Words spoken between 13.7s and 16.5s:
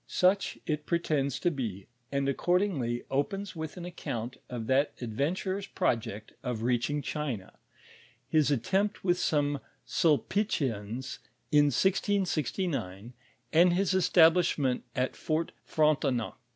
his establishment at Fort Frontcnac.